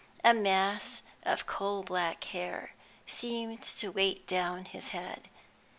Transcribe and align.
A 0.23 0.33
mass 0.33 1.03
of 1.21 1.45
coal 1.45 1.83
black 1.83 2.23
hair 2.23 2.73
seemed 3.05 3.61
to 3.61 3.89
weigh 3.91 4.15
down 4.15 4.65
his 4.65 4.87
head. 4.87 5.29